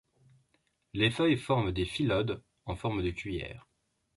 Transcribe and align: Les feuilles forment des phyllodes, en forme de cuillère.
Les 0.93 1.11
feuilles 1.11 1.37
forment 1.37 1.71
des 1.71 1.85
phyllodes, 1.85 2.41
en 2.65 2.75
forme 2.75 3.03
de 3.03 3.11
cuillère. 3.11 3.67